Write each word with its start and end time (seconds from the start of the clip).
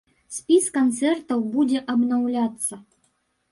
Спіс 0.37 0.69
канцэртаў 0.77 1.45
будзе 1.57 1.83
абнаўляцца. 1.95 2.73